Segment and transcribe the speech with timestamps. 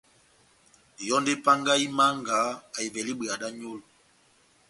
[1.07, 2.39] Yɔndi epangahi Manga
[2.77, 3.83] ahivɛle ibweya da nyolo